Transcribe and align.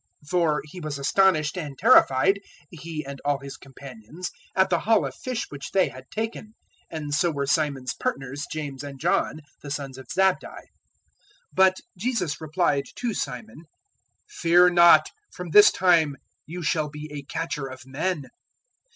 005:009 0.23 0.29
(For 0.31 0.61
he 0.63 0.79
was 0.79 0.97
astonished 0.97 1.57
and 1.59 1.77
terrified 1.77 2.39
he 2.71 3.05
and 3.05 3.21
all 3.23 3.37
his 3.37 3.55
companions 3.55 4.31
at 4.55 4.71
the 4.71 4.79
haul 4.79 5.05
of 5.05 5.13
fish 5.13 5.45
which 5.49 5.69
they 5.73 5.89
had 5.89 6.09
taken; 6.09 6.55
005:010 6.91 6.99
and 7.03 7.13
so 7.13 7.29
were 7.29 7.45
Simon's 7.45 7.93
partners 7.93 8.47
James 8.51 8.83
and 8.83 8.99
John, 8.99 9.41
the 9.61 9.69
sons 9.69 9.99
of 9.99 10.07
Zabdi.) 10.11 10.71
But 11.53 11.81
Jesus 11.97 12.41
replied 12.41 12.85
to 12.95 13.13
Simon, 13.13 13.65
"Fear 14.27 14.71
not: 14.71 15.05
from 15.31 15.51
this 15.51 15.71
time 15.71 16.15
you 16.47 16.63
shall 16.63 16.89
be 16.89 17.07
a 17.13 17.21
catcher 17.21 17.67
of 17.67 17.85
men." 17.85 18.25